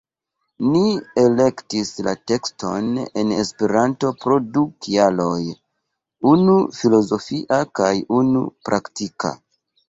[0.67, 0.79] Ni
[1.23, 2.87] elektis la tekston
[3.23, 5.37] en Esperanto pro du kialoj,
[6.33, 7.93] unu filozofia kaj
[8.23, 9.33] unu praktika.